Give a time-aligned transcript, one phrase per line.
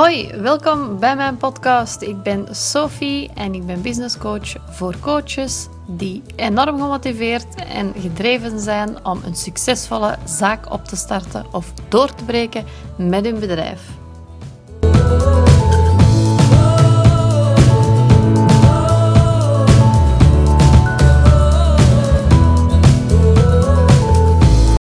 [0.00, 2.02] Hoi, welkom bij mijn podcast.
[2.02, 9.04] Ik ben Sophie en ik ben businesscoach voor coaches die enorm gemotiveerd en gedreven zijn
[9.04, 12.64] om een succesvolle zaak op te starten of door te breken
[12.96, 13.99] met hun bedrijf.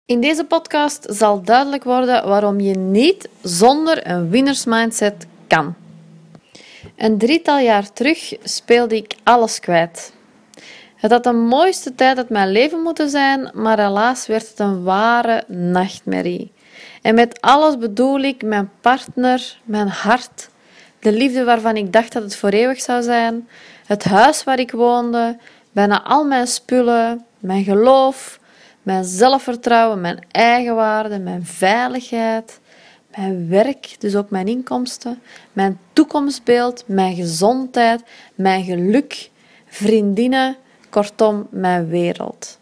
[0.07, 5.75] In deze podcast zal duidelijk worden waarom je niet zonder een winnersmindset kan.
[6.95, 10.13] Een drietal jaar terug speelde ik alles kwijt.
[10.95, 14.83] Het had de mooiste tijd uit mijn leven moeten zijn, maar helaas werd het een
[14.83, 16.51] ware nachtmerrie.
[17.01, 20.49] En met alles bedoel ik mijn partner, mijn hart,
[20.99, 23.47] de liefde waarvan ik dacht dat het voor eeuwig zou zijn,
[23.85, 25.37] het huis waar ik woonde,
[25.71, 28.39] bijna al mijn spullen, mijn geloof,
[28.85, 32.59] mijn zelfvertrouwen, mijn eigenwaarde, mijn veiligheid,
[33.15, 35.21] mijn werk, dus ook mijn inkomsten,
[35.53, 38.03] mijn toekomstbeeld, mijn gezondheid,
[38.35, 39.29] mijn geluk,
[39.67, 40.55] vriendinnen,
[40.89, 42.59] kortom, mijn wereld.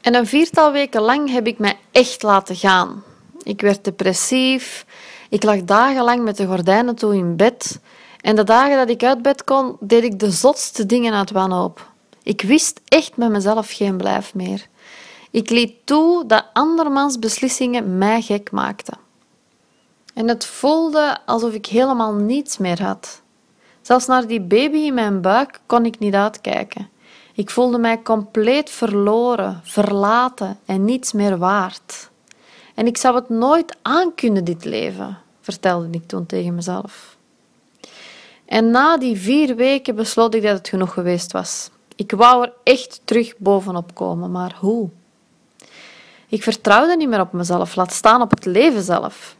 [0.00, 3.02] En een viertal weken lang heb ik mij echt laten gaan.
[3.42, 4.86] Ik werd depressief,
[5.28, 7.80] ik lag dagenlang met de gordijnen toe in bed.
[8.20, 11.92] En de dagen dat ik uit bed kon, deed ik de zotste dingen uit wanhoop.
[12.22, 14.66] Ik wist echt met mezelf geen blijf meer.
[15.34, 18.98] Ik liet toe dat andermans beslissingen mij gek maakten.
[20.14, 23.22] En het voelde alsof ik helemaal niets meer had.
[23.82, 26.88] Zelfs naar die baby in mijn buik kon ik niet uitkijken.
[27.34, 32.10] Ik voelde mij compleet verloren, verlaten en niets meer waard.
[32.74, 37.16] En ik zou het nooit aankunnen, dit leven, vertelde ik toen tegen mezelf.
[38.44, 41.70] En na die vier weken besloot ik dat het genoeg geweest was.
[41.96, 44.90] Ik wou er echt terug bovenop komen, maar hoe?
[46.34, 49.36] Ik vertrouwde niet meer op mezelf, laat staan op het leven zelf.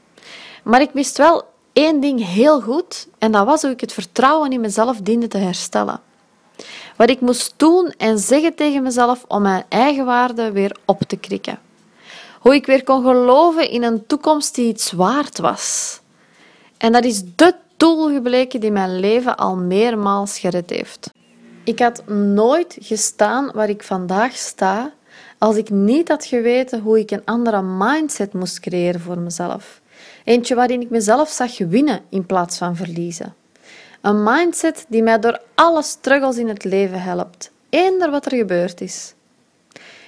[0.63, 4.53] Maar ik wist wel één ding heel goed, en dat was hoe ik het vertrouwen
[4.53, 6.01] in mezelf diende te herstellen.
[6.97, 11.17] Wat ik moest doen en zeggen tegen mezelf om mijn eigen waarde weer op te
[11.17, 11.59] krikken.
[12.41, 16.01] Hoe ik weer kon geloven in een toekomst die iets waard was.
[16.77, 21.11] En dat is de tool gebleken die mijn leven al meermaals gered heeft.
[21.65, 24.93] Ik had nooit gestaan waar ik vandaag sta
[25.39, 29.81] als ik niet had geweten hoe ik een andere mindset moest creëren voor mezelf.
[30.25, 33.35] Eentje waarin ik mezelf zag winnen in plaats van verliezen.
[34.01, 38.81] Een mindset die mij door alle struggles in het leven helpt, eender wat er gebeurd
[38.81, 39.15] is.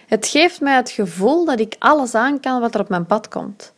[0.06, 3.28] Het geeft mij het gevoel dat ik alles aan kan wat er op mijn pad
[3.28, 3.72] komt.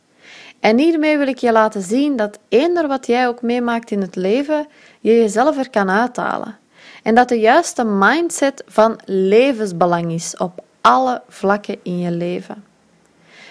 [0.61, 4.17] En hiermee wil ik je laten zien dat eender wat jij ook meemaakt in het
[4.17, 4.67] leven,
[5.01, 6.59] je jezelf er kan uithalen.
[7.03, 12.65] En dat de juiste mindset van levensbelang is op alle vlakken in je leven.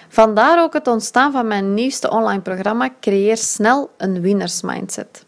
[0.08, 5.24] Vandaar ook het ontstaan van mijn nieuwste online programma Creëer snel een winnersmindset.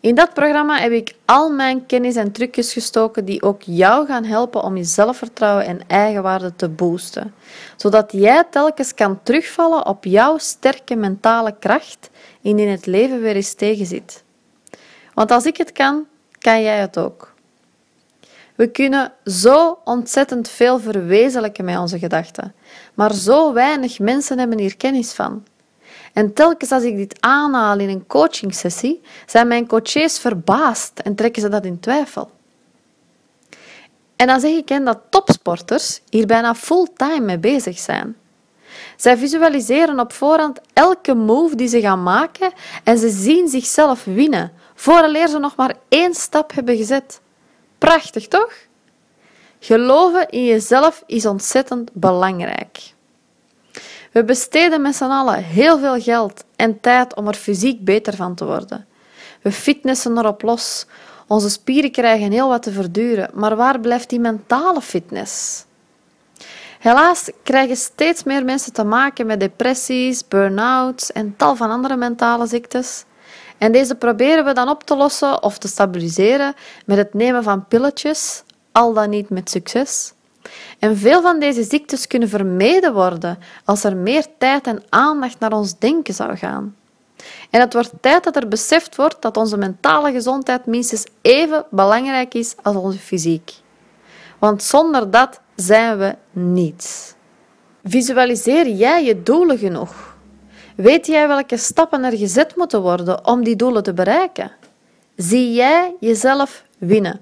[0.00, 4.24] In dat programma heb ik al mijn kennis en trucjes gestoken die ook jou gaan
[4.24, 7.34] helpen om je zelfvertrouwen en eigenwaarde te boosten,
[7.76, 12.10] zodat jij telkens kan terugvallen op jouw sterke mentale kracht
[12.40, 14.24] indien het leven weer eens tegenzit.
[15.14, 16.06] Want als ik het kan,
[16.38, 17.33] kan jij het ook.
[18.54, 22.54] We kunnen zo ontzettend veel verwezenlijken met onze gedachten,
[22.94, 25.44] maar zo weinig mensen hebben hier kennis van.
[26.12, 31.42] En telkens als ik dit aanhaal in een coachingsessie, zijn mijn coaches verbaasd en trekken
[31.42, 32.30] ze dat in twijfel.
[34.16, 38.16] En dan zeg ik hen dat topsporters hier bijna fulltime mee bezig zijn.
[38.96, 42.52] Zij visualiseren op voorhand elke move die ze gaan maken
[42.84, 47.20] en ze zien zichzelf winnen, vooraleer ze nog maar één stap hebben gezet.
[47.84, 48.52] Prachtig, toch?
[49.58, 52.92] Geloven in jezelf is ontzettend belangrijk.
[54.12, 58.34] We besteden met z'n allen heel veel geld en tijd om er fysiek beter van
[58.34, 58.86] te worden.
[59.42, 60.86] We fitnessen erop los.
[61.26, 65.64] Onze spieren krijgen heel wat te verduren, maar waar blijft die mentale fitness?
[66.78, 72.46] Helaas krijgen steeds meer mensen te maken met depressies, burn-outs en tal van andere mentale
[72.46, 73.04] ziektes.
[73.58, 76.54] En deze proberen we dan op te lossen of te stabiliseren
[76.86, 78.42] met het nemen van pilletjes,
[78.72, 80.12] al dan niet met succes.
[80.78, 85.52] En veel van deze ziektes kunnen vermeden worden als er meer tijd en aandacht naar
[85.52, 86.76] ons denken zou gaan.
[87.50, 92.34] En het wordt tijd dat er beseft wordt dat onze mentale gezondheid minstens even belangrijk
[92.34, 93.52] is als onze fysiek.
[94.38, 97.14] Want zonder dat zijn we niets.
[97.84, 100.13] Visualiseer jij je doelen genoeg?
[100.74, 104.52] Weet jij welke stappen er gezet moeten worden om die doelen te bereiken?
[105.16, 107.20] Zie jij jezelf winnen?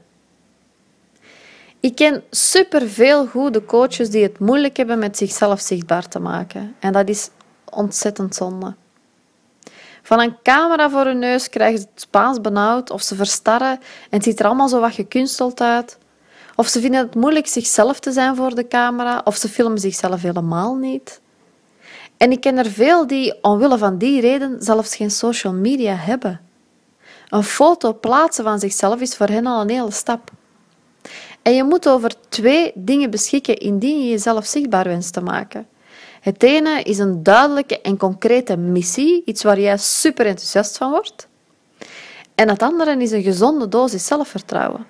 [1.81, 6.75] Ik ken superveel goede coaches die het moeilijk hebben met zichzelf zichtbaar te maken.
[6.79, 7.31] En dat is
[7.71, 8.75] ontzettend zonde.
[10.03, 13.81] Van een camera voor hun neus krijgen ze het Spaans benauwd of ze verstarren en
[14.11, 15.99] het ziet er allemaal zo wat gekunsteld uit.
[16.57, 20.23] Of ze vinden het moeilijk zichzelf te zijn voor de camera of ze filmen zichzelf
[20.23, 21.22] helemaal niet.
[22.23, 26.41] En ik ken er veel die omwille van die reden zelfs geen social media hebben.
[27.29, 30.31] Een foto plaatsen van zichzelf is voor hen al een hele stap.
[31.43, 35.67] En je moet over twee dingen beschikken indien je jezelf zichtbaar wenst te maken.
[36.21, 41.29] Het ene is een duidelijke en concrete missie, iets waar jij super enthousiast van wordt.
[42.35, 44.87] En het andere is een gezonde dosis zelfvertrouwen.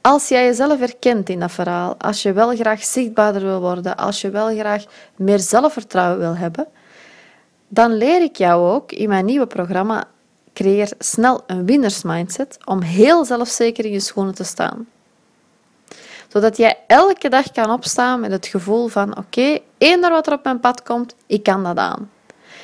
[0.00, 4.20] Als jij jezelf herkent in dat verhaal, als je wel graag zichtbaarder wil worden, als
[4.20, 4.84] je wel graag
[5.16, 6.66] meer zelfvertrouwen wil hebben,
[7.68, 10.04] dan leer ik jou ook in mijn nieuwe programma
[10.58, 14.86] Creëer snel een winnersmindset om heel zelfzeker in je schoenen te staan.
[16.28, 20.32] Zodat jij elke dag kan opstaan met het gevoel van oké, okay, eender wat er
[20.32, 22.10] op mijn pad komt, ik kan dat aan.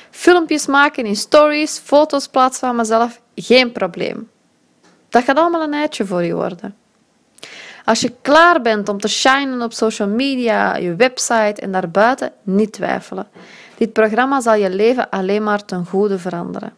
[0.09, 4.29] Filmpjes maken in stories, foto's plaatsen van mezelf, geen probleem.
[5.09, 6.75] Dat gaat allemaal een eitje voor je worden.
[7.85, 12.71] Als je klaar bent om te shinen op social media, je website en daarbuiten, niet
[12.71, 13.27] twijfelen.
[13.77, 16.73] Dit programma zal je leven alleen maar ten goede veranderen.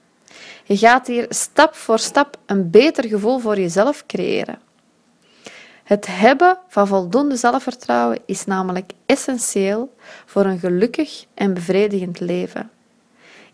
[0.63, 4.59] Je gaat hier stap voor stap een beter gevoel voor jezelf creëren.
[5.83, 9.95] Het hebben van voldoende zelfvertrouwen is namelijk essentieel
[10.25, 12.69] voor een gelukkig en bevredigend leven.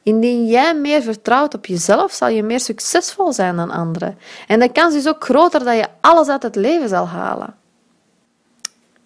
[0.03, 4.17] Indien jij meer vertrouwt op jezelf, zal je meer succesvol zijn dan anderen.
[4.47, 7.55] En de kans is ook groter dat je alles uit het leven zal halen.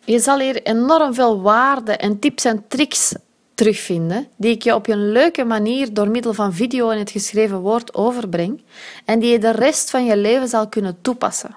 [0.03, 3.13] Je zal hier enorm veel waarde en tips en tricks
[3.55, 7.59] terugvinden, die ik je op een leuke manier door middel van video en het geschreven
[7.59, 8.61] woord overbreng
[9.05, 11.55] en die je de rest van je leven zal kunnen toepassen.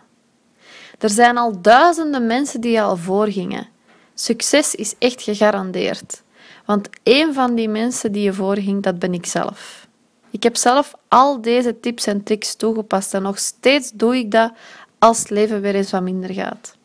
[0.98, 3.68] Er zijn al duizenden mensen die je al voorgingen.
[4.14, 6.22] Succes is echt gegarandeerd.
[6.70, 9.86] Want één van die mensen die je voorging, dat ben ik zelf.
[10.30, 14.52] Ik heb zelf al deze tips en tricks toegepast en nog steeds doe ik dat
[14.98, 16.76] als het leven weer eens wat minder gaat.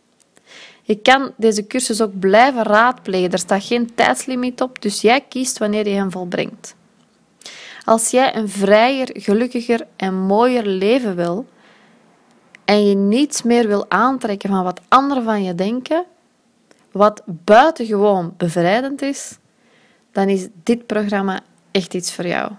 [0.82, 3.32] Je kan deze cursus ook blijven raadplegen.
[3.32, 6.76] Er staat geen tijdslimiet op, dus jij kiest wanneer je hem volbrengt.
[7.84, 11.46] Als jij een vrijer, gelukkiger en mooier leven wil
[12.64, 16.06] en je niets meer wil aantrekken van wat anderen van je denken,
[16.92, 19.38] wat buitengewoon bevrijdend is,
[20.16, 21.40] dan is dit programma
[21.72, 22.52] echt iets voor jou.